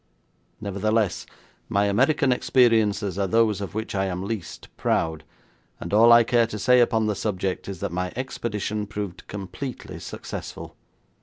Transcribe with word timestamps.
Nevertheless, 0.59 1.27
my 1.69 1.85
American 1.85 2.31
experiences 2.31 3.19
are 3.19 3.27
those 3.27 3.61
of 3.61 3.75
which 3.75 3.93
I 3.93 4.05
am 4.05 4.23
least 4.23 4.67
proud, 4.75 5.23
and 5.79 5.93
all 5.93 6.11
I 6.11 6.23
care 6.23 6.47
to 6.47 6.57
say 6.57 6.79
upon 6.79 7.05
the 7.05 7.13
subject 7.13 7.69
is 7.69 7.81
that 7.81 7.91
my 7.91 8.11
expedition 8.15 8.87
proved 8.87 9.27
completely 9.27 9.99
successful. 9.99 10.75